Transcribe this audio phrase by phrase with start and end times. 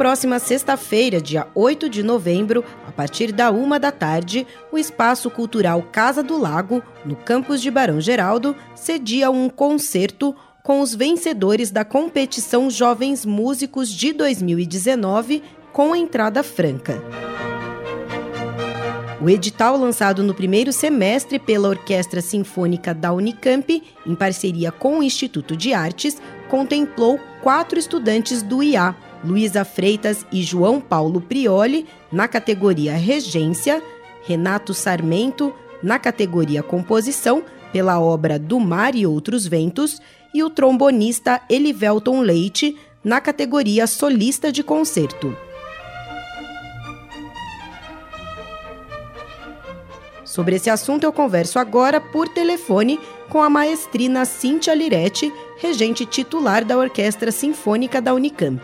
[0.00, 5.82] Próxima sexta-feira, dia 8 de novembro, a partir da uma da tarde, o Espaço Cultural
[5.90, 11.84] Casa do Lago, no campus de Barão Geraldo, cedia um concerto com os vencedores da
[11.84, 17.02] competição Jovens Músicos de 2019, com entrada franca.
[19.20, 25.02] O edital lançado no primeiro semestre pela Orquestra Sinfônica da Unicamp, em parceria com o
[25.02, 26.16] Instituto de Artes,
[26.48, 33.82] contemplou quatro estudantes do IA, Luísa Freitas e João Paulo Prioli, na categoria Regência,
[34.22, 40.00] Renato Sarmento, na categoria Composição, pela obra Do Mar e Outros Ventos,
[40.32, 45.36] e o trombonista Elivelton Leite, na categoria Solista de Concerto.
[50.24, 56.64] Sobre esse assunto eu converso agora por telefone com a maestrina Cíntia Liretti, regente titular
[56.64, 58.62] da Orquestra Sinfônica da Unicamp.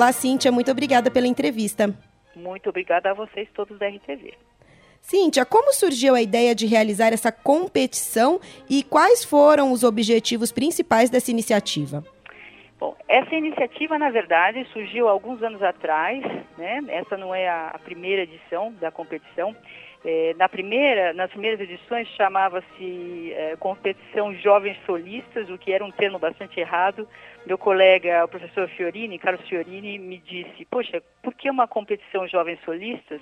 [0.00, 1.94] Olá, Cíntia, muito obrigada pela entrevista.
[2.34, 4.32] Muito obrigada a vocês todos da RTV.
[5.02, 11.10] Cíntia, como surgiu a ideia de realizar essa competição e quais foram os objetivos principais
[11.10, 12.02] dessa iniciativa?
[12.80, 16.24] Bom, essa iniciativa, na verdade, surgiu alguns anos atrás,
[16.56, 16.80] né?
[16.88, 19.54] Essa não é a primeira edição da competição.
[20.02, 25.90] É, na primeira, nas primeiras edições chamava-se é, competição jovens solistas, o que era um
[25.90, 27.06] termo bastante errado.
[27.44, 32.58] Meu colega, o professor Fiorini, Carlos Fiorini, me disse: Poxa, por que uma competição jovens
[32.64, 33.20] solistas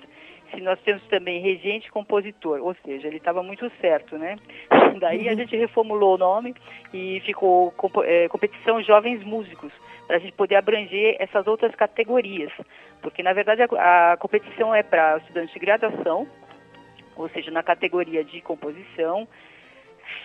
[0.51, 2.59] se nós temos também regente e compositor?
[2.61, 4.37] Ou seja, ele estava muito certo, né?
[4.99, 5.37] Daí a uhum.
[5.37, 6.55] gente reformulou o nome
[6.93, 7.73] e ficou
[8.03, 9.71] é, competição jovens músicos
[10.07, 12.51] para a gente poder abranger essas outras categorias,
[13.01, 16.27] porque na verdade a, a competição é para estudantes de graduação
[17.19, 19.27] ou seja, na categoria de composição,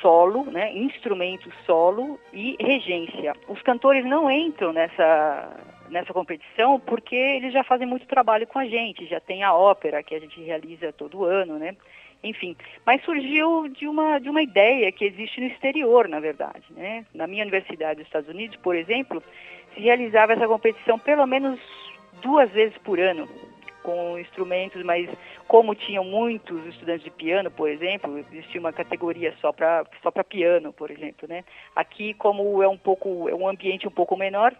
[0.01, 3.35] solo, né, instrumento solo e regência.
[3.49, 5.51] Os cantores não entram nessa
[5.89, 10.03] nessa competição porque eles já fazem muito trabalho com a gente, já tem a ópera
[10.03, 11.77] que a gente realiza todo ano, né?
[12.23, 12.57] Enfim,
[12.87, 17.05] mas surgiu de uma de uma ideia que existe no exterior, na verdade, né?
[17.15, 19.23] Na minha universidade dos Estados Unidos, por exemplo,
[19.75, 21.61] se realizava essa competição pelo menos
[22.23, 23.29] duas vezes por ano,
[23.85, 25.09] com instrumentos, mas
[25.47, 30.25] como tinham muitos estudantes de piano, por exemplo, existia uma categoria só para só para
[30.25, 31.45] piano, por exemplo, né?
[31.77, 34.53] Aqui, como é um pouco é um ambiente um pouco menor,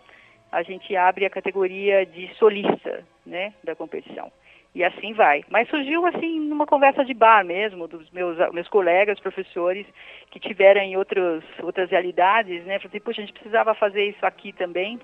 [0.53, 4.31] a gente abre a categoria de solista, né, da competição.
[4.75, 5.43] E assim vai.
[5.49, 9.87] Mas surgiu assim numa conversa de bar mesmo, dos meus meus colegas, professores
[10.31, 12.79] que tiveram em outros outras realidades, né?
[12.79, 15.01] Falei, puxa, a gente precisava fazer isso aqui também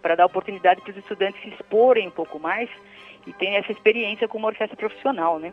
[0.00, 2.68] para dar oportunidade para os estudantes se exporem um pouco mais
[3.26, 5.52] e tem essa experiência com uma orquestra profissional, né?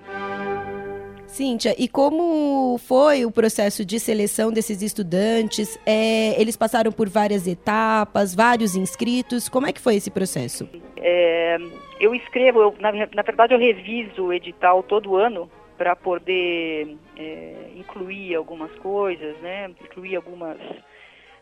[1.27, 5.77] Cíntia, e como foi o processo de seleção desses estudantes?
[5.85, 9.49] É, eles passaram por várias etapas, vários inscritos.
[9.49, 10.69] Como é que foi esse processo?
[10.95, 11.57] É,
[11.99, 17.71] eu escrevo, eu, na, na, verdade eu reviso o edital todo ano para poder é,
[17.75, 19.71] incluir algumas coisas, né?
[19.81, 20.57] Incluir algumas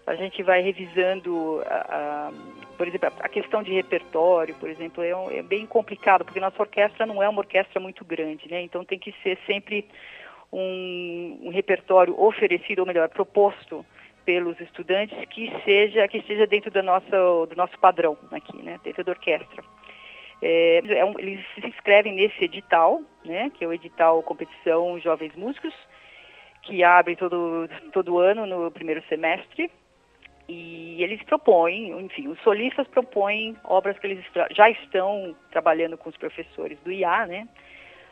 [0.06, 2.31] a gente vai revisando, a,
[2.78, 6.61] por exemplo, a questão de repertório, por exemplo, é, um, é, bem complicado, porque nossa
[6.61, 8.61] orquestra não é uma orquestra muito grande, né?
[8.61, 9.85] Então tem que ser sempre
[10.51, 13.85] um, um repertório oferecido, ou melhor, proposto
[14.25, 18.79] pelos estudantes que seja que esteja dentro do nosso do nosso padrão aqui, né?
[18.84, 19.63] Dentro da orquestra.
[20.41, 23.51] É, é eles se inscrevem nesse edital, né?
[23.53, 25.73] Que é o edital competição jovens músicos
[26.61, 29.69] que abre todo todo ano no primeiro semestre
[30.47, 36.17] e eles propõem, enfim, os solistas propõem obras que eles já estão trabalhando com os
[36.17, 37.47] professores do IA, né?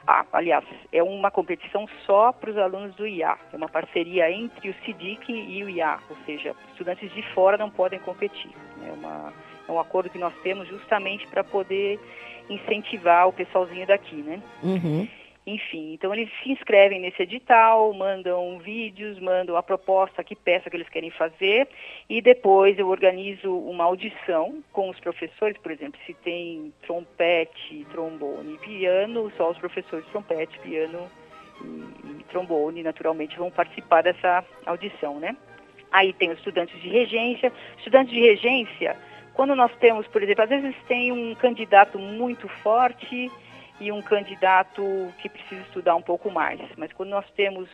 [0.08, 4.70] Ah, aliás, é uma competição só para os alunos do IA, é uma parceria entre
[4.70, 8.52] o CIDIC e o IA, ou seja, estudantes de fora não podem competir.
[8.88, 9.32] É, uma,
[9.68, 12.00] é um acordo que nós temos justamente para poder
[12.50, 14.42] incentivar o pessoalzinho daqui, né?
[14.64, 15.08] Uhum.
[15.52, 20.78] Enfim, então eles se inscrevem nesse edital, mandam vídeos, mandam a proposta, que peça que
[20.78, 21.68] eles querem fazer,
[22.10, 28.58] e depois eu organizo uma audição com os professores, por exemplo, se tem trompete, trombone,
[28.60, 31.10] piano, só os professores de trompete, piano
[31.62, 35.36] e, e trombone, naturalmente, vão participar dessa audição, né?
[35.92, 37.52] Aí tem os estudantes de regência.
[37.78, 38.96] Estudantes de regência,
[39.34, 43.30] quando nós temos, por exemplo, às vezes tem um candidato muito forte
[43.82, 46.62] e um candidato que precisa estudar um pouco mais.
[46.78, 47.68] Mas quando nós temos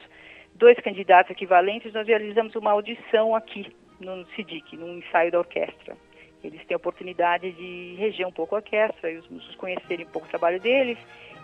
[0.56, 5.98] dois candidatos equivalentes, nós realizamos uma audição aqui no CIDIC, no ensaio da orquestra.
[6.42, 10.10] Eles têm a oportunidade de reger um pouco a orquestra e os músicos conhecerem um
[10.10, 10.98] pouco o trabalho deles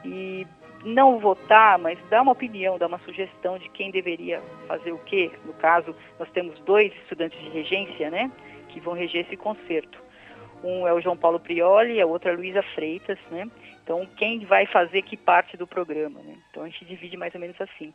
[0.05, 0.47] e
[0.85, 5.29] não votar, mas dar uma opinião, dar uma sugestão de quem deveria fazer o quê.
[5.45, 8.31] No caso, nós temos dois estudantes de regência, né,
[8.69, 10.01] que vão reger esse concerto.
[10.63, 13.49] Um é o João Paulo Prioli e a outra é a Luísa Freitas, né?
[13.83, 16.35] Então, quem vai fazer que parte do programa, né?
[16.49, 17.93] Então, a gente divide mais ou menos assim.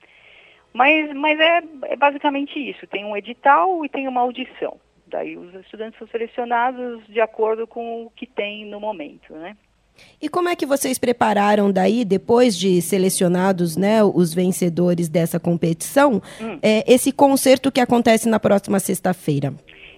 [0.73, 2.87] Mas, mas é, é basicamente isso.
[2.87, 4.79] Tem um edital e tem uma audição.
[5.07, 9.57] Daí os estudantes são selecionados de acordo com o que tem no momento, né?
[10.21, 16.23] E como é que vocês prepararam daí, depois de selecionados né, os vencedores dessa competição,
[16.41, 16.59] hum.
[16.63, 19.53] é, esse concerto que acontece na próxima sexta-feira?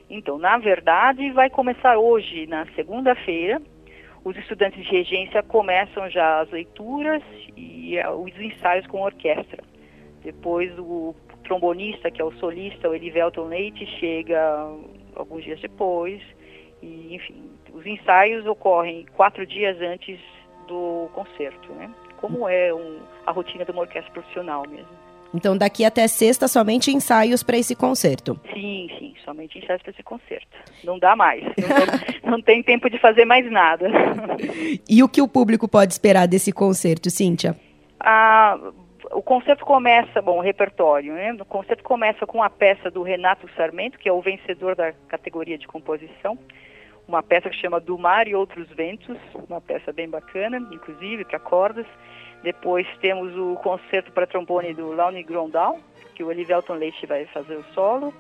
[0.09, 3.61] Então, na verdade, vai começar hoje, na segunda-feira.
[4.25, 7.23] Os estudantes de regência começam já as leituras
[7.57, 9.63] e uh, os ensaios com orquestra.
[10.23, 11.15] Depois, o
[11.45, 14.69] trombonista, que é o solista, o Elivelton Leite, chega
[15.17, 16.21] alguns dias depois.
[16.83, 20.21] E, enfim, os ensaios ocorrem quatro dias antes
[20.69, 21.91] do concerto, né?
[22.19, 25.00] Como é um, a rotina de uma orquestra profissional mesmo.
[25.35, 28.39] Então, daqui até sexta, somente ensaios para esse concerto.
[28.53, 30.57] Sim, sim, somente ensaios para esse concerto.
[30.83, 31.43] Não dá mais.
[31.45, 33.89] Não, não, tem tempo de fazer mais nada.
[34.89, 37.57] E o que o público pode esperar desse concerto, Cíntia?
[37.99, 38.59] Ah,
[39.13, 41.33] o concerto começa, bom, o repertório, né?
[41.35, 45.59] O concerto começa com a peça do Renato Sarmento, que é o vencedor da categoria
[45.59, 46.39] de composição.
[47.11, 49.19] Uma peça que chama Do Mar e Outros Ventos,
[49.49, 51.85] uma peça bem bacana, inclusive para cordas.
[52.41, 55.77] Depois temos o concerto para trombone do Launi Grondal,
[56.15, 58.15] que o Elivelton Leite vai fazer o solo.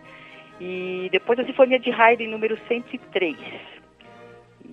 [0.60, 3.36] E depois a Sinfonia de Haydn número 103,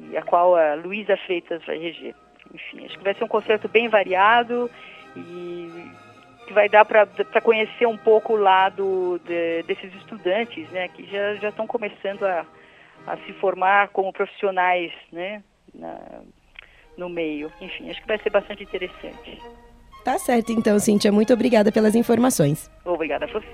[0.10, 2.16] e a qual a Luísa Freitas vai reger.
[2.52, 4.68] Enfim, acho que vai ser um concerto bem variado
[5.16, 5.92] e
[6.48, 7.06] que vai dar para
[7.44, 12.44] conhecer um pouco o lado de, desses estudantes, né, que já, já estão começando a,
[13.08, 15.42] a se formar como profissionais, né,
[15.74, 15.98] na,
[16.98, 17.52] no meio.
[17.62, 19.42] Enfim, acho que vai ser bastante interessante.
[20.04, 21.12] Tá certo, então, Cíntia.
[21.12, 22.70] Muito obrigada pelas informações.
[22.86, 23.48] Obrigada a você.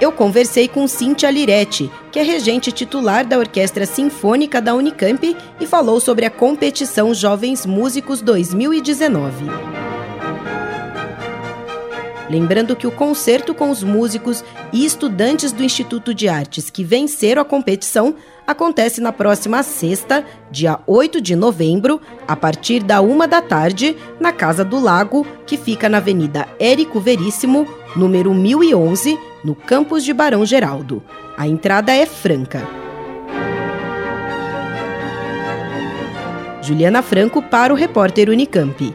[0.00, 5.66] Eu conversei com Cíntia Liretti, que é regente titular da Orquestra Sinfônica da Unicamp, e
[5.66, 9.79] falou sobre a competição Jovens Músicos 2019.
[12.30, 17.42] Lembrando que o concerto com os músicos e estudantes do Instituto de Artes que venceram
[17.42, 18.14] a competição
[18.46, 24.32] acontece na próxima sexta, dia 8 de novembro, a partir da uma da tarde, na
[24.32, 27.66] Casa do Lago, que fica na Avenida Érico Veríssimo,
[27.96, 31.02] número 1011, no campus de Barão Geraldo.
[31.36, 32.64] A entrada é franca.
[36.62, 38.94] Juliana Franco para o repórter Unicamp.